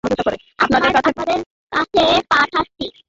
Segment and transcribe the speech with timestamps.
[0.59, 2.03] আপনাদের কাছে
[2.29, 2.85] পাঠাচ্ছি।